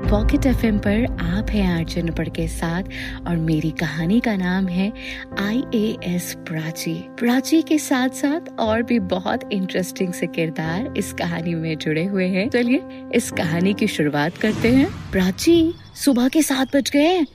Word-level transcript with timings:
Pocket 0.00 0.46
F 0.46 0.64
पर 0.76 1.04
आप 1.20 1.50
हैं 1.50 1.66
आर्जन 1.68 2.10
पढ़ 2.10 2.28
के 2.28 2.48
साथ 2.48 2.82
और 3.26 3.36
मेरी 3.36 3.70
कहानी 3.70 4.20
का 4.20 4.36
नाम 4.36 4.68
है 4.68 4.92
I 5.38 5.62
A 5.74 5.96
S 6.04 6.34
Prachi. 6.38 6.94
Prachi 7.18 7.62
के 7.62 7.78
साथ 7.78 8.08
साथ 8.08 8.60
और 8.60 8.82
भी 8.82 8.98
बहुत 8.98 9.48
इंटरेस्टिंग 9.52 10.12
से 10.12 10.26
किरदार 10.26 10.94
इस 10.96 11.12
कहानी 11.12 11.54
में 11.54 11.78
जुड़े 11.78 12.04
हुए 12.04 12.26
हैं। 12.26 12.48
चलिए 12.50 12.82
इस 13.14 13.30
कहानी 13.30 13.74
की 13.74 13.86
शुरुआत 13.86 14.36
करते 14.36 14.68
हैं। 14.68 14.86
प्राची, 15.12 15.74
सुबह 15.94 16.28
के 16.28 16.42
सात 16.42 16.76
बज 16.76 16.90
गए 16.90 17.26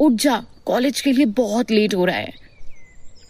उठ 0.00 0.12
जा, 0.12 0.42
कॉलेज 0.66 1.00
के 1.00 1.12
लिए 1.12 1.26
बहुत 1.26 1.70
लेट 1.70 1.94
हो 1.94 2.04
रहा 2.04 2.16
है। 2.16 2.45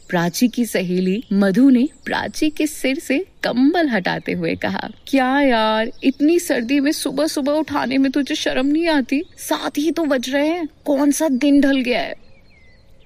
प्राची 0.09 0.48
की 0.48 0.64
सहेली 0.64 1.25
मधु 1.32 1.70
ने 1.70 1.88
प्राची 2.04 2.50
के 2.50 2.66
सिर 2.66 2.98
से 2.98 3.18
कंबल 3.18 3.88
हटाते 3.88 4.32
हुए 4.32 4.55
कहा, 4.55 4.91
क्या 5.06 5.41
यार, 5.41 5.93
इतनी 6.05 6.38
सर्दी 6.38 6.80
में 6.80 6.93
सुबह 6.93 7.27
सुबह 7.27 7.52
उठाने 7.52 7.98
में 7.98 8.12
तुझे 8.12 8.34
शर्म 8.34 8.66
नहीं 8.66 8.88
आती? 8.88 9.23
साथ 9.38 9.79
ही 9.79 9.91
तो 9.91 10.05
बज 10.05 10.30
रहे 10.30 10.48
हैं। 10.48 10.69
कौन 10.84 11.11
सा 11.11 11.28
दिन 11.28 11.61
ढल 11.61 11.80
गया 11.80 12.00
है? 12.00 12.14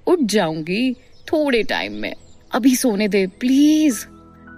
उठ 0.07 0.19
जाऊँगी, 0.23 0.93
थोड़े 1.33 1.63
टाइम 1.63 1.93
में। 1.93 2.15
अभी 2.53 2.77
सोने 2.77 3.09
दे 3.09 3.27
प्लीज़ 3.27 4.07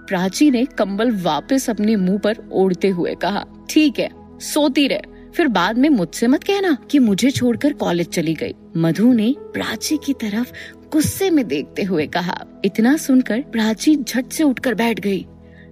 प्राची 0.07 0.51
ने 0.51 0.65
कंबल 0.65 1.11
वापस 1.11 1.69
अपने 1.69 1.95
मुँह 1.95 2.17
पर 2.17 2.37
ओढ़ते 2.51 2.87
हुए 2.87 3.15
कहा, 3.15 3.45
ठीक 3.69 3.99
है, 3.99 4.09
सोती 4.39 4.87
रहे। 4.87 5.01
फिर 5.35 5.47
बाद 5.47 5.77
में 5.77 5.89
मुझसे 5.89 6.27
मत 6.27 6.43
कहना 6.43 6.77
कि 6.91 6.99
मुझे 6.99 7.31
छोड़कर 7.31 7.73
कॉलेज 7.73 8.07
चली 8.07 8.33
गई। 8.33 8.53
मधु 8.77 9.13
ने 9.13 9.35
प्राची 9.39 9.97
की 10.05 10.13
तरफ़ 10.13 10.51
गुस्से 10.93 11.29
में 11.29 11.47
देखते 11.47 11.83
हुए 11.83 12.05
कहा। 12.07 12.37
इतना 12.65 12.95
सुनकर 12.97 13.41
प्राची 13.51 13.95
झट 13.97 14.31
से 14.31 14.43
उठकर 14.43 14.73
बैठ 14.75 14.99
गई। 14.99 15.25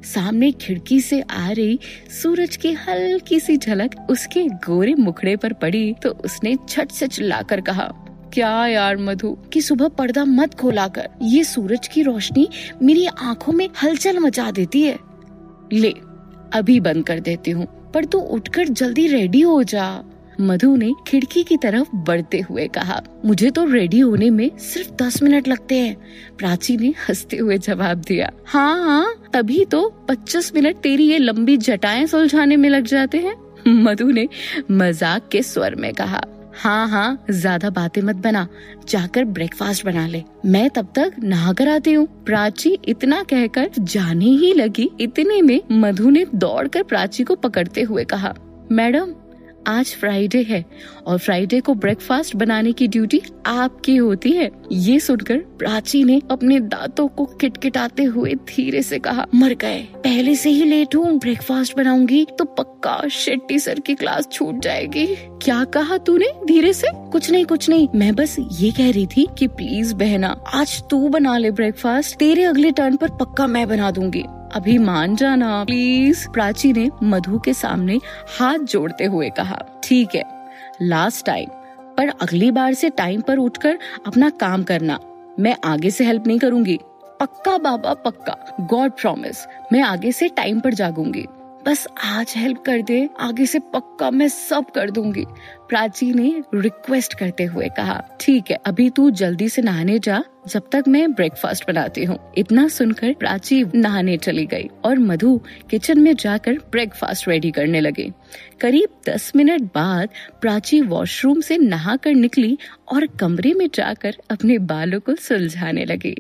सामने 0.05 0.51
खिड़की 0.51 0.99
से 1.01 1.19
आ 1.21 1.49
रही 1.49 1.79
सूरज 2.11 2.55
की 2.57 2.71
हल्की 2.79 3.39
सी 3.39 3.57
झलक 3.57 3.95
उसके 4.09 4.43
गोरे 4.65 4.93
मुखड़े 4.95 5.35
पर 5.35 5.53
पड़ी 5.53 5.93
तो 6.03 6.09
उसने 6.25 6.55
छट 6.69 6.91
से 6.91 7.07
चिल्लाकर 7.07 7.61
कहा, 7.61 7.91
क्या 8.33 8.67
यार 8.67 8.97
मधु, 8.97 9.35
कि 9.53 9.61
सुबह 9.61 9.87
पर्दा 9.87 10.23
मत 10.25 10.53
खोला 10.53 10.87
कर 10.87 11.09
ये 11.21 11.43
सूरज 11.43 11.87
की 11.87 12.03
रोशनी 12.03 12.47
मेरी 12.81 13.05
आँखों 13.05 13.53
में 13.53 13.67
हलचल 13.83 14.19
मचा 14.19 14.49
देती 14.51 14.81
है। 14.81 14.97
ले, 15.73 15.93
अभी 16.53 16.79
बंद 16.79 17.05
कर 17.05 17.19
देती 17.19 17.51
हूँ, 17.51 17.67
पर 17.93 18.05
तू 18.05 18.19
उठकर 18.19 18.67
जल्दी 18.69 19.07
रेडी 19.07 19.41
हो 19.41 19.61
जा। 19.65 19.85
मधु 20.39 20.75
ने 20.75 20.91
खिड़की 21.07 21.43
की 21.43 21.57
तरफ़ 21.57 21.95
बढ़ते 21.97 22.39
हुए 22.39 22.67
कहा, 22.67 23.01
मुझे 23.25 23.49
तो 23.49 23.65
रेडी 23.65 23.99
होने 23.99 24.29
में 24.29 24.49
सिर्फ़ 24.59 24.91
दस 24.95 25.21
मिनट 25.23 25.47
लगते 25.47 25.77
हैं। 25.77 25.95
प्राची 26.37 26.77
ने 26.77 26.93
हँसते 26.99 27.37
हुए 27.37 27.57
जवाब 27.59 28.01
दिया 28.01 28.31
हाँ 28.47 28.83
हाँ 28.83 29.29
तभी 29.33 29.63
तो 29.65 29.87
पच्चीस 30.09 30.53
मिनट 30.55 30.77
तेरी 30.77 31.03
ये 31.03 31.17
लंबी 31.17 31.57
जटाएँ 31.59 32.05
सुलझाने 32.07 32.57
में 32.57 32.69
लग 32.69 32.85
जाते 32.85 33.17
हैं। 33.17 33.35
मधु 33.67 34.09
ने 34.09 34.27
मज़ाक 34.71 35.27
के 35.31 35.41
स्वर 35.43 35.75
में 35.75 35.93
कहा 35.93 36.21
हाँ 36.55 36.87
हाँ 36.89 37.25
ज़्यादा 37.29 37.69
बातें 37.69 38.01
मत 38.01 38.15
बना, 38.15 38.47
जाकर 38.89 39.25
ब्रेकफास्ट 39.25 39.85
बना 39.85 40.05
ले। 40.07 40.21
मैं 40.45 40.69
तब 40.69 40.87
तक 40.95 41.11
नहा 41.19 41.53
कर 41.53 41.67
आती 41.69 41.93
हूँ। 41.93 42.05
प्राची 42.25 42.77
इतना 42.87 43.21
कहकर 43.23 43.69
जाने 43.79 44.25
ही 44.25 44.53
लगी, 44.53 44.89
इतने 45.01 45.41
में 45.41 45.61
मधु 45.71 46.09
ने 46.09 46.25
दौड़कर 46.35 46.83
प्राची 46.83 47.23
को 47.23 47.35
पकड़ते 47.37 47.81
हुए 47.81 48.03
कहा, 48.05 48.33
मैडम 48.71 49.13
आज 49.67 49.95
फ्राइडे 49.95 50.41
है 50.43 50.63
और 51.07 51.17
फ्राइडे 51.17 51.59
को 51.59 51.73
ब्रेकफास्ट 51.75 52.35
बनाने 52.35 52.71
की 52.71 52.87
ड्यूटी 52.87 53.21
आपकी 53.45 53.95
होती 53.95 54.31
है। 54.31 54.49
ये 54.71 54.99
सुनकर 54.99 55.37
प्राची 55.59 56.03
ने 56.03 56.19
अपने 56.31 56.59
दांतों 56.59 57.07
को 57.07 57.25
किटकिटाते 57.25 58.03
हुए 58.03 58.33
धीरे 58.47 58.81
से 58.83 58.99
कहा, 58.99 59.25
मर 59.35 59.53
गए। 59.53 59.79
पहले 59.95 60.35
से 60.35 60.49
ही 60.49 60.63
लेट 60.63 60.95
हूँ। 60.95 61.17
ब्रेकफास्ट 61.19 61.77
बनाऊँगी 61.77 62.25
तो 62.39 62.45
पक्का 62.45 62.99
शेट्टी 63.11 63.59
सर 63.59 63.79
की 63.79 63.95
क्लास 63.95 64.27
छूट 64.31 64.61
जाएगी। 64.61 65.05
क्या 65.43 65.63
कहा 65.65 65.97
तूने 65.97 66.31
धीरे 66.45 66.73
से? 66.73 66.87
कुछ 67.11 67.31
नहीं 67.31 67.45
कुछ 67.45 67.69
नहीं। 67.69 67.87
मैं 67.95 68.13
बस 68.15 68.35
ये 68.39 68.71
कह 68.71 68.91
रही 68.91 69.05
थी 69.07 69.27
कि 69.39 69.47
प्लीज़ 69.47 69.95
बहना, 69.95 70.35
आज 70.53 70.81
तू 70.89 71.07
बना 71.09 71.37
ले 71.37 71.51
ब्रेकफास्ट 71.51 72.17
तेरे 72.17 72.43
अगले 72.43 72.71
टर्न 72.71 72.95
पर 72.95 73.09
पक्का 73.17 73.47
मैं 73.47 73.67
बना 73.67 73.91
दूँगी। 73.91 74.23
अभी 74.53 74.77
मान 74.77 75.15
जाना। 75.15 75.63
प्लीज़ 75.63 76.27
प्राची 76.29 76.71
ने 76.73 76.89
मधु 77.03 77.39
के 77.39 77.53
सामने 77.53 77.99
हाथ 78.39 78.59
जोड़ते 78.65 79.05
हुए 79.05 79.29
कहा, 79.29 79.61
ठीक 79.83 80.15
है 80.15 80.23
लास्ट 80.81 81.25
टाइम 81.25 81.49
पर 81.97 82.09
अगली 82.21 82.51
बार 82.51 82.73
से 82.73 82.89
टाइम 82.89 83.21
पर 83.21 83.37
उठकर 83.37 83.77
अपना 84.07 84.29
काम 84.29 84.63
करना। 84.63 84.99
मैं 85.39 85.55
आगे 85.63 85.89
से 85.91 86.05
हेल्प 86.05 86.27
नहीं 86.27 86.39
करूँगी। 86.39 86.79
पक्का 87.19 87.57
बाबा, 87.57 87.93
पक्का। 87.95 88.37
गॉड 88.61 88.91
प्रॉमिस 88.91 89.45
मैं 89.73 89.81
आगे 89.81 90.11
से 90.11 90.27
टाइम 90.27 90.59
पर 90.59 90.73
जागूँगी। 90.73 91.25
बस 91.65 91.87
आज 92.05 92.33
हेल्प 92.37 92.63
कर 92.65 92.81
दे, 92.81 93.09
आगे 93.19 93.45
से 93.45 93.59
पक्का 93.73 94.09
मैं 94.11 94.27
सब 94.27 94.69
कर 94.71 94.91
दूँगी। 94.91 95.25
प्राची 95.71 96.05
ने 96.13 96.43
रिक्वेस्ट 96.55 97.13
करते 97.13 97.43
हुए 97.43 97.67
कहा, 97.69 98.01
ठीक 98.19 98.49
है, 98.51 98.57
अभी 98.65 98.89
तू 98.89 99.09
जल्दी 99.11 99.47
से 99.49 99.61
नहाने 99.61 99.97
जा, 99.99 100.23
जब 100.47 100.63
तक 100.71 100.83
मैं 100.87 101.13
ब्रेकफास्ट 101.13 101.67
बनाती 101.67 102.03
हूँ। 102.03 102.17
इतना 102.37 102.67
सुनकर 102.67 103.13
प्राची 103.13 103.63
नहाने 103.75 104.17
चली 104.17 104.45
गई 104.45 104.69
और 104.85 104.99
मधु 104.99 105.39
किचन 105.69 105.99
में 105.99 106.13
जाकर 106.15 106.57
ब्रेकफास्ट 106.71 107.27
रेडी 107.27 107.51
करने 107.51 107.79
लगे। 107.79 108.11
करीब 108.61 108.99
दस 109.09 109.31
मिनट 109.35 109.61
बाद 109.61 110.09
प्राची 110.41 110.81
वॉशरूम 110.81 111.41
से 111.41 111.57
नहा 111.57 111.95
कर 111.95 112.13
निकली 112.13 112.57
और 112.93 113.05
कमरे 113.19 113.53
में 113.53 113.69
जाकर 113.73 114.17
अपने 114.31 114.57
बालों 114.57 114.99
को 114.99 115.15
सुलझाने 115.15 115.85
लगी। 115.85 116.15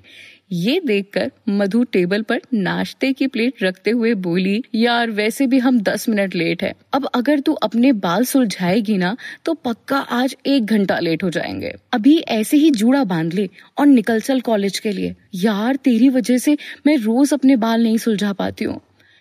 ये 0.53 0.79
देखकर 0.85 1.31
मधु 1.49 1.83
टेबल 1.83 2.21
पर 2.21 2.41
नाश्ते 2.53 3.11
की 3.13 3.27
प्लेट 3.27 3.63
रखते 3.63 3.91
हुए 3.91 4.13
बोली, 4.13 4.63
यार, 4.75 5.09
वैसे 5.09 5.47
भी 5.47 5.59
हम 5.59 5.79
दस 5.79 6.09
मिनट 6.09 6.35
लेट 6.35 6.63
है। 6.63 6.73
अब 6.93 7.05
अगर 7.15 7.39
तू 7.39 7.53
अपने 7.53 7.91
बाल 7.93 8.23
सुलझाएगी 8.23 8.97
ना 8.97 9.15
तो 9.45 9.53
पक्का 9.53 9.97
आज 9.97 10.35
एक 10.45 10.65
घंटा 10.65 10.99
लेट 10.99 11.23
हो 11.23 11.29
जाएँगे। 11.29 11.73
अभी 11.93 12.17
ऐसे 12.19 12.57
ही 12.57 12.69
जूड़ा 12.71 13.03
बाँध 13.03 13.33
ले 13.33 13.49
और 13.77 13.85
निकल 13.85 14.19
चल 14.19 14.41
कॉलेज 14.41 14.79
के 14.79 14.91
लिए। 14.91 15.15
यार, 15.35 15.75
तेरी 15.75 16.09
वजह 16.09 16.37
से 16.37 16.57
मैं 16.87 16.97
रोज 16.97 17.33
अपने 17.33 17.55
बाल 17.55 17.83
नहीं 17.83 17.97
सुलझा 17.97 18.33
पाती 18.33 18.65
हूँ। 18.65 18.79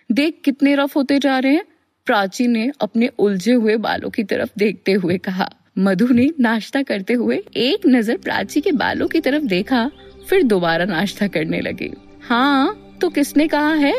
देख 0.09 0.41
कितने 0.45 0.75
रफ 0.75 0.95
होते 0.95 1.19
जा 1.19 1.39
रहे 1.39 1.53
हैं। 1.53 1.65
प्राची 2.05 2.47
ने 2.47 2.71
अपने 2.81 3.09
उलझे 3.19 3.53
हुए 3.53 3.77
बालों 3.77 4.09
की 4.09 4.23
तरफ़ 4.23 4.49
देखते 4.57 4.91
हुए 4.91 5.17
कहा। 5.17 5.49
मधु 5.77 6.07
ने 6.07 6.29
नाश्ता 6.39 6.81
करते 6.83 7.13
हुए 7.13 7.43
एक 7.57 7.87
नज़र 7.87 8.17
प्राची 8.17 8.61
के 8.61 8.71
बालों 8.71 9.07
की 9.07 9.19
तरफ़ 9.19 9.43
देखा, 9.43 9.89
फिर 10.29 10.43
दोबारा 10.43 10.85
नाश्ता 10.85 11.27
करने 11.27 11.61
लगी। 11.61 11.91
हाँ 12.21 12.97
तो 13.01 13.09
किसने 13.09 13.47
कहा 13.47 13.73
है 13.73 13.93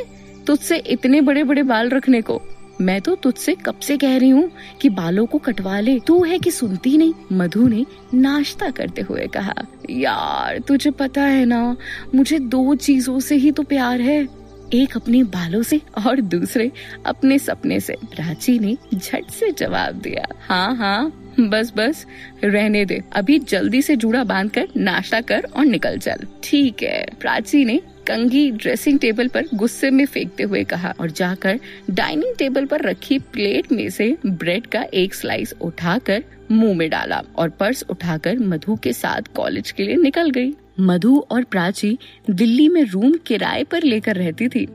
तुझसे 0.47 0.77
इतने 0.77 1.21
बड़े 1.21 1.45
बड़े 1.45 1.63
बाल 1.63 1.89
रखने 1.89 2.21
को? 2.21 2.41
मैं 2.81 3.01
तो 3.01 3.15
तुझसे 3.15 3.55
कब 3.55 3.79
से 3.79 3.97
कह 3.97 4.17
रही 4.19 4.29
हूँ 4.31 4.51
कि 4.81 4.89
बालों 4.89 5.27
को 5.27 5.39
कटवा 5.39 5.81
ले। 5.81 5.99
तू 6.01 6.23
है 6.25 6.39
कि 6.39 6.51
सुनती 6.51 6.97
नहीं? 6.99 7.15
मधु 7.33 7.67
ने 7.69 7.85
नाश्ता 8.15 8.71
करते 8.71 9.03
हुए 9.03 9.27
कहा, 9.27 9.55
यार, 9.91 10.59
तुझे 10.59 10.91
पता 10.91 11.23
है 11.23 11.45
ना, 11.45 11.77
मुझे 12.15 12.39
दो 12.39 12.75
चीज़ों 12.75 13.21
से 13.21 13.35
ही 13.35 13.51
तो 13.53 13.63
प्यार 13.63 14.01
है। 14.01 14.43
एक 14.75 14.97
अपने 14.97 15.23
बालों 15.23 15.63
से 15.63 15.81
और 16.07 16.21
दूसरे 16.21 16.71
अपने 17.07 17.39
सपने 17.39 17.81
से। 17.81 17.93
प्राची 17.93 18.59
ने 18.59 18.77
झट 18.95 19.31
से 19.31 19.51
जवाब 19.51 19.95
दिया 19.95 20.27
हाँ 20.41 20.75
हाँ 20.77 21.13
बस 21.41 21.73
बस, 21.77 22.07
रहने 22.45 22.85
दे। 22.85 23.03
अभी 23.13 23.39
जल्दी 23.39 23.83
से 23.83 23.97
जूड़ा 23.97 24.25
बाँध 24.25 24.51
कर 24.51 24.69
नाश्ता 24.77 25.21
कर 25.21 25.47
और 25.57 25.65
निकल 25.65 25.99
चल। 25.99 26.27
ठीक 26.45 26.83
है। 26.83 27.07
प्राची 27.21 27.65
ने 27.65 27.81
कंघी 28.07 28.51
ड्रेसिंग 28.51 28.99
टेबल 28.99 29.29
पर 29.29 29.45
गुस्से 29.55 29.91
में 29.91 30.07
फेंकते 30.07 30.43
हुए 30.43 30.65
कहा 30.65 30.95
और 31.01 31.11
जाकर 31.11 31.61
डाइनिंग 31.91 32.35
टेबल 32.39 32.65
पर 32.65 32.81
रखी 32.81 33.19
प्लेट 33.19 33.73
में 33.73 33.91
से 33.91 34.17
ब्रेड 34.27 34.67
का 34.67 34.83
एक 34.95 35.15
स्लाइस 35.15 35.55
उठाकर 35.61 36.25
मुँह 36.51 36.75
में 36.75 36.91
डाला 36.91 37.23
और 37.37 37.49
पर्स 37.49 37.85
उठाकर 37.91 38.39
मधु 38.39 38.77
के 38.77 38.93
साथ 38.93 39.23
कॉलेज 39.37 39.71
के 39.71 39.83
लिए 39.83 39.97
निकल 39.97 40.31
गई। 40.31 40.55
मधु 40.81 41.25
और 41.31 41.45
प्राची 41.45 41.99
दिल्ली 42.31 42.69
में 42.69 42.83
रूम 42.83 43.13
किराए 43.13 43.65
पर 43.65 43.83
लेकर 43.83 44.17
रहती 44.17 44.49
थी। 44.49 44.69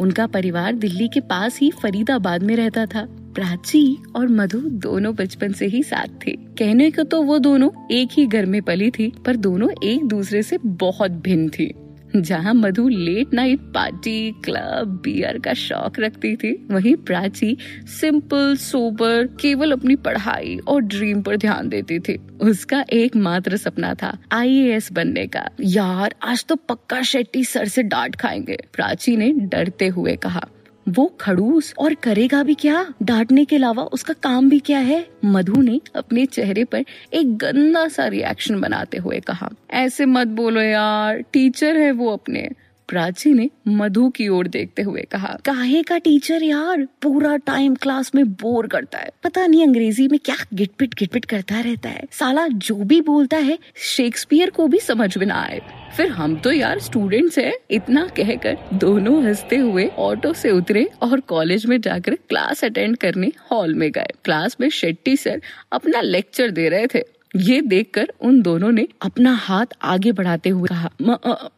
उनका 0.00 0.26
परिवार 0.26 0.72
दिल्ली 0.72 1.08
के 1.08 1.20
पास 1.20 1.58
ही 1.58 1.70
फरीदाबाद 1.82 2.42
में 2.42 2.56
रहता 2.56 2.86
था। 2.86 3.06
प्राची 3.34 3.96
और 4.16 4.28
मधु 4.28 4.58
दोनों 4.58 5.14
बचपन 5.14 5.52
से 5.52 5.66
ही 5.66 5.82
साथ 5.82 6.26
थे। 6.26 6.30
कहने 6.30 6.90
को 6.90 7.02
तो 7.02 7.22
वो 7.22 7.38
दोनों 7.38 7.70
एक 7.90 8.08
ही 8.12 8.26
घर 8.26 8.46
में 8.46 8.62
पली 8.62 8.90
थी, 8.90 9.12
पर 9.26 9.36
दोनों 9.36 9.70
एक 9.84 10.04
दूसरे 10.04 10.42
से 10.42 10.58
बहुत 10.64 11.10
भिन्न 11.10 11.48
थी। 11.48 11.74
जहाँ 12.16 12.54
Madhu 12.54 12.88
late 12.88 13.34
night 13.34 13.60
party 13.60 14.32
club 14.44 15.00
beer 15.04 15.38
का 15.38 15.54
शौक 15.54 15.98
रखती 16.00 16.36
थी, 16.36 16.66
वहीं 16.70 16.96
प्राची 16.96 17.56
सिंपल 18.00 18.56
सोबर 18.56 19.26
केवल 19.40 19.72
अपनी 19.72 19.96
पढ़ाई 19.96 20.58
और 20.68 20.80
ड्रीम 20.80 21.22
पर 21.22 21.36
ध्यान 21.36 21.68
देती 21.68 21.98
थी। 21.98 22.16
उसका 22.40 22.84
एकमात्र 22.92 23.56
सपना 23.56 23.94
था 23.94 24.18
आईएएस 24.32 24.92
बनने 24.92 25.26
का। 25.26 25.48
यार, 25.60 26.14
आज 26.22 26.44
तो 26.44 26.56
पक्का 26.56 27.02
शेट्टी 27.02 27.44
सर 27.44 27.68
से 27.68 27.82
डांट 27.82 28.16
खाएँगे, 28.16 28.58
प्राची 28.72 29.16
ने 29.16 29.32
डरते 29.32 29.88
हुए 29.88 30.16
कहा। 30.16 30.46
वो 30.90 31.16
खड़ूस 31.20 31.74
और 31.78 31.94
करेगा 31.94 32.42
भी 32.42 32.54
क्या? 32.54 32.94
डांटने 33.02 33.44
के 33.44 33.56
अलावा 33.56 33.82
उसका 33.82 34.14
काम 34.14 34.48
भी 34.48 34.58
क्या 34.58 34.78
है? 34.78 35.06
मधु 35.24 35.62
ने 35.62 35.80
अपने 35.96 36.26
चेहरे 36.26 36.64
पर 36.64 36.84
एक 37.14 37.36
गंदा 37.36 37.88
सा 37.88 38.06
रिएक्शन 38.06 38.60
बनाते 38.60 38.98
हुए 38.98 39.20
कहा। 39.20 39.50
ऐसे 39.70 40.06
मत 40.06 40.26
बोलो 40.26 40.60
यार 40.60 41.18
टीचर 41.32 41.76
है 41.76 41.92
वो 41.92 42.12
अपने। 42.12 42.48
प्राची 42.90 43.32
ने 43.34 43.48
मधु 43.68 44.08
की 44.08 44.28
ओर 44.28 44.46
देखते 44.48 44.82
हुए 44.82 45.02
कहा, 45.02 45.36
काहे 45.44 45.82
का 45.82 45.98
टीचर 45.98 46.42
यार? 46.42 46.86
पूरा 47.02 47.36
टाइम 47.36 47.74
क्लास 47.74 48.14
में 48.14 48.24
बोर 48.32 48.66
करता 48.66 48.98
है। 48.98 49.10
पता 49.24 49.46
नहीं 49.46 49.62
अंग्रेज़ी 49.62 50.06
में 50.08 50.18
क्या 50.18 50.36
गिटपिट 50.54 50.94
गिटपिट 50.94 51.24
करता 51.24 51.60
रहता 51.60 51.88
है। 51.88 52.06
साला 52.10 52.46
जो 52.48 52.74
भी 52.74 53.00
बोलता 53.00 53.36
है 53.36 53.58
शेक्सपियर 53.86 54.50
को 54.50 54.66
भी 54.68 54.78
समझ 54.78 55.16
में 55.18 55.26
ना 55.26 55.40
आए। 55.42 55.60
फिर 55.96 56.08
हम 56.08 56.36
तो 56.36 56.52
यार 56.52 56.78
स्टूडेंट्स 56.78 57.38
हैं। 57.38 57.52
इतना 57.70 58.06
कहकर 58.16 58.56
दोनों 58.74 59.22
हँसते 59.24 59.56
हुए 59.56 59.86
ऑटो 59.98 60.32
से 60.32 60.50
उतरे 60.50 60.88
और 61.02 61.20
कॉलेज 61.20 61.66
में 61.66 61.80
जाकर 61.80 62.14
क्लास 62.28 62.64
अटेंड 62.64 62.96
करने 62.96 63.32
हॉल 63.50 63.74
में 63.74 63.90
गए। 63.92 64.12
क्लास 64.24 64.56
में 64.60 64.68
शेट्टी 64.70 65.16
सर 65.16 65.40
अपना 65.72 66.00
लेक्चर 66.00 66.50
दे 66.50 66.68
रहे 66.68 66.86
थे। 66.86 67.02
ये 67.36 67.60
देखकर 67.60 68.12
उन 68.20 68.40
दोनों 68.42 68.70
ने 68.72 68.86
अपना 69.02 69.32
हाथ 69.32 69.66
आगे 69.82 70.12
बढ़ाते 70.12 70.50
हुए 70.50 70.68
कहा, 70.68 70.90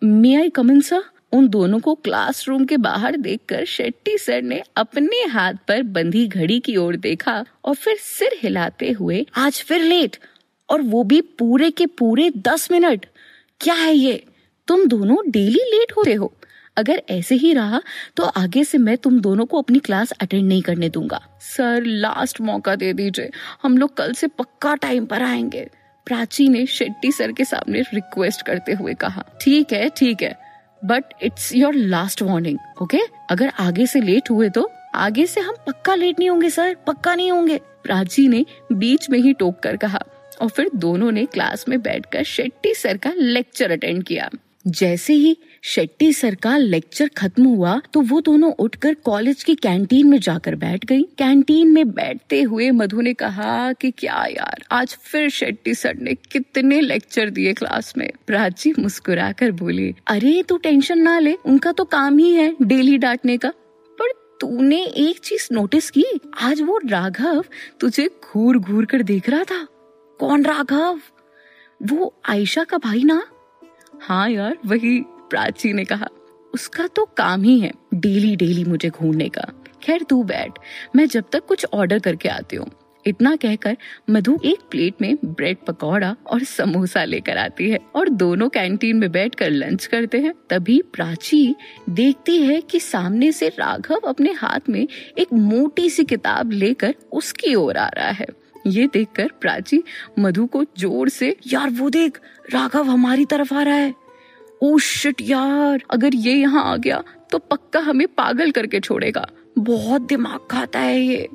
मे 0.04 0.34
आई 0.34 0.50
कमन 0.50 0.80
सर 0.80 1.02
उन 1.32 1.48
दोनों 1.48 1.78
को 1.80 1.94
क्लासरूम 1.94 2.64
के 2.64 2.76
बाहर 2.76 3.16
देखकर 3.16 3.64
शेट्टी 3.64 4.16
सर 4.18 4.42
ने 4.42 4.62
अपने 4.76 5.24
हाथ 5.24 5.54
पर 5.68 5.82
बंधी 5.82 6.26
घड़ी 6.28 6.58
की 6.60 6.76
ओर 6.76 6.96
देखा 6.96 7.44
और 7.64 7.74
फिर 7.74 7.96
सिर 7.96 8.38
हिलाते 8.42 8.90
हुए, 8.90 9.26
आज 9.36 9.62
फिर 9.62 9.80
लेट, 9.80 10.16
और 10.68 10.82
वो 10.82 11.02
भी 11.04 11.20
पूरे 11.38 11.70
के 11.70 11.86
पूरे 11.86 12.30
दस 12.38 12.70
मिनट। 12.72 13.06
क्या 13.60 13.74
है 13.74 13.94
ये? 13.94 14.24
तुम 14.68 14.86
दोनों 14.86 15.16
डेली 15.30 15.62
लेट 15.66 15.92
होते 15.96 16.14
हो। 16.14 16.32
अगर 16.76 17.02
ऐसे 17.10 17.34
ही 17.34 17.52
रहा 17.54 17.80
तो 18.16 18.24
आगे 18.24 18.64
से 18.64 18.78
मैं 18.78 18.96
तुम 18.96 19.20
दोनों 19.20 19.46
को 19.46 19.58
अपनी 19.58 19.78
क्लास 19.78 20.10
अटेंड 20.12 20.48
नहीं 20.48 20.62
करने 20.62 20.88
दूँगा। 20.88 21.20
सर, 21.40 21.84
लास्ट 21.84 22.40
मौका 22.40 22.74
दे 22.76 22.92
दीजिए। 22.92 23.30
हम 23.62 23.78
लोग 23.78 23.96
कल 23.96 24.12
से 24.12 24.26
पक्का 24.28 24.74
टाइम 24.74 25.06
पर 25.06 25.22
आएँगे। 25.22 25.68
प्राची 26.06 26.48
ने 26.48 26.64
शेट्टी 26.66 27.12
सर 27.12 27.32
के 27.32 27.44
सामने 27.44 27.80
रिक्वेस्ट 27.80 28.42
करते 28.42 28.72
हुए 28.72 28.94
कहा। 28.94 29.24
ठीक 29.40 29.72
है 29.72 29.88
ठीक 29.88 30.22
है। 30.22 30.51
But 30.84 31.04
it's 31.22 31.54
your 31.54 31.74
last 31.74 32.22
warning 32.22 32.58
okay 32.82 33.00
अगर 33.30 33.52
आगे 33.60 33.86
से 33.86 34.00
लेट 34.00 34.30
हुए 34.30 34.48
तो 34.48 34.68
आगे 34.94 35.26
से 35.26 35.40
हम 35.40 35.54
पक्का 35.66 35.94
लेट 35.94 36.18
नहीं 36.18 36.30
होंगे 36.30 36.50
सर 36.50 36.76
पक्का 36.86 37.14
नहीं 37.14 37.30
होंगे. 37.30 37.58
प्राची 37.82 38.26
ने 38.28 38.44
बीच 38.72 39.08
में 39.10 39.18
ही 39.18 39.32
टोक 39.32 39.58
कर 39.58 39.76
कहा 39.76 40.02
और 40.42 40.48
फिर 40.48 40.70
दोनों 40.74 41.10
ने 41.12 41.24
क्लास 41.26 41.64
में 41.68 41.80
बैठकर 41.82 42.22
शेट्टी 42.24 42.74
सर 42.74 42.96
का 42.96 43.12
लेक्चर 43.16 43.70
अटेंड 43.70 44.02
किया। 44.04 44.28
जैसे 44.66 45.12
ही 45.12 45.36
शेट्टी 45.64 46.12
सर 46.12 46.34
का 46.34 46.56
लेक्चर 46.56 47.08
खत्म 47.08 47.44
हुआ 47.44 47.80
तो 47.92 48.00
वो 48.00 48.20
दोनों 48.20 48.52
उठकर 48.52 48.94
कॉलेज 48.94 49.42
की 49.44 49.54
कैंटीन 49.54 50.06
में 50.06 50.18
जाकर 50.18 50.54
बैठ 50.54 50.84
गई। 50.84 51.02
कैंटीन 51.02 51.72
में 51.72 51.90
बैठते 51.90 52.42
हुए 52.42 52.70
मधु 52.70 53.00
ने 53.00 53.14
कहा 53.14 53.72
कि 53.72 53.90
क्या 53.90 54.24
यार, 54.30 54.62
आज 54.70 54.96
फिर 55.02 55.28
शेट्टी 55.30 55.74
सर 55.74 55.96
ने 55.96 56.14
कितने 56.14 56.80
लेक्चर 56.80 57.30
दिए 57.30 57.52
क्लास 57.52 57.94
में? 57.98 58.10
प्राची 58.26 58.72
मुस्कुरा 58.78 59.32
कर 59.32 59.52
बोली, 59.52 59.94
अरे, 60.06 60.42
तू 60.42 60.56
टेंशन 60.56 60.98
ना 60.98 61.18
ले, 61.18 61.34
उनका 61.46 61.72
तो 61.72 61.84
काम 61.84 62.18
ही 62.18 62.34
है 62.34 62.56
डेली 62.62 62.98
डांटने 62.98 63.36
का। 63.36 63.52
पर 63.98 64.10
तूने 64.40 64.82
एक 64.84 65.18
चीज़ 65.18 65.48
नोटिस 65.52 65.90
की? 65.90 66.04
आज 66.40 66.62
वो 66.62 66.80
राघव 66.86 67.44
तुझे 67.80 68.10
घूर 68.24 68.58
घूर 68.58 68.84
कर 68.84 69.02
देख 69.02 69.28
रहा 69.28 69.44
था। 69.44 69.66
कौन 70.20 70.44
राघव? 70.44 71.00
वो 71.82 72.14
आयशा 72.28 72.64
का 72.64 72.78
भाई 72.78 73.04
ना? 73.04 73.22
हाँ 74.00 74.30
यार, 74.30 74.58
वही 74.66 75.04
प्राची 75.32 75.72
ने 75.72 75.84
कहा, 75.84 76.08
उसका 76.54 76.86
तो 76.86 77.04
काम 77.16 77.42
ही 77.42 77.58
है 77.60 77.72
डेली 77.94 78.36
डेली 78.36 78.64
मुझे 78.64 78.88
घूरने 78.90 79.28
का। 79.28 79.42
खैर, 79.82 80.02
तू 80.02 80.22
बैठ। 80.22 80.58
मैं 80.96 81.06
जब 81.06 81.24
तक 81.32 81.46
कुछ 81.46 81.66
ऑर्डर 81.74 81.98
करके 81.98 82.28
आती 82.28 82.56
हूँ। 82.56 82.70
इतना 83.06 83.34
कहकर 83.36 83.76
मधु 84.10 84.36
एक 84.44 84.58
प्लेट 84.70 85.00
में 85.00 85.16
ब्रेड 85.24 85.56
पकौड़ा 85.66 86.14
और 86.26 86.42
समोसा 86.44 87.04
लेकर 87.04 87.38
आती 87.38 87.70
है 87.70 87.78
और 87.94 88.08
दोनों 88.08 88.48
कैंटीन 88.48 88.96
में 88.96 89.10
बैठकर 89.12 89.50
लंच 89.50 89.86
करते 89.86 90.18
हैं। 90.20 90.32
तभी 90.50 90.80
प्राची 90.92 91.54
देखती 91.90 92.36
है 92.38 92.60
कि 92.60 92.80
सामने 92.80 93.32
से 93.32 93.48
राघव 93.48 94.08
अपने 94.08 94.32
हाथ 94.32 94.68
में 94.68 94.86
एक 95.18 95.32
मोटी 95.32 95.88
सी 95.90 96.04
किताब 96.04 96.52
लेकर 96.52 96.94
उसकी 97.12 97.54
ओर 97.54 97.76
आ 97.76 97.88
रहा 97.88 98.10
है। 98.10 98.26
ये 98.66 98.86
देखकर 98.86 99.30
प्राची 99.40 99.82
मधु 100.18 100.46
को 100.46 100.64
ज़ोर 100.78 101.08
से, 101.08 101.36
यार, 101.46 101.70
वो 101.70 101.90
देख, 101.90 102.20
राघव 102.52 102.84
हमारी 102.84 103.24
तरफ़ 103.24 103.54
आ 103.54 103.62
रहा 103.62 103.74
है। 103.74 103.94
ओ 104.62 104.78
शिट 104.78 105.20
यार, 105.20 105.82
अगर 105.90 106.14
ये 106.14 106.34
यहाँ 106.34 106.64
आ 106.64 106.76
गया 106.76 107.02
तो 107.30 107.38
पक्का 107.38 107.80
हमें 107.80 108.06
पागल 108.08 108.50
करके 108.50 108.80
छोड़ेगा। 108.80 109.26
बहुत 109.58 110.02
दिमाग 110.02 110.48
खाता 110.50 110.78
है 110.78 111.00
ये। 111.00 111.28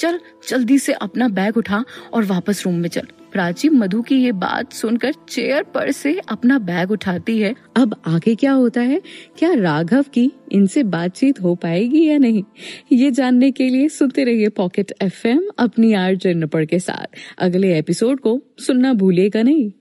चल, 0.00 0.18
जल्दी 0.48 0.78
से 0.78 0.92
अपना 0.92 1.28
बैग 1.28 1.56
उठा 1.56 1.84
और 2.12 2.24
वापस 2.24 2.62
रूम 2.66 2.74
में 2.74 2.88
चल। 2.88 3.06
प्राची 3.32 3.68
मधु 3.68 4.02
की 4.02 4.16
ये 4.16 4.32
बात 4.32 4.72
सुनकर 4.72 5.12
चेयर 5.28 5.62
पर 5.62 5.90
से 5.92 6.18
अपना 6.28 6.58
बैग 6.58 6.90
उठाती 6.90 7.38
है। 7.40 7.54
अब 7.76 7.96
आगे 8.06 8.34
क्या 8.34 8.52
होता 8.52 8.80
है? 8.80 9.00
क्या 9.38 9.52
राघव 9.54 10.02
की 10.02 10.32
इनसे 10.52 10.82
बातचीत 10.82 11.40
हो 11.42 11.54
पाएगी 11.54 12.06
या 12.08 12.18
नहीं? 12.18 12.44
ये 12.92 13.10
जानने 13.10 13.50
के 13.50 13.68
लिए 13.68 13.88
सुनते 13.88 14.24
रहिए 14.24 14.48
पॉकेट 14.48 14.92
एफएम 15.02 15.42
अपनी 15.58 15.92
आर 15.92 16.14
जन्नपड़ 16.14 16.64
के 16.64 16.78
साथ। 16.78 17.06
अगले 17.38 17.78
एपिसोड 17.78 18.20
को 18.20 18.42
सुनना 18.58 18.92
भूलिएगा 18.92 19.42
नहीं। 19.42 19.72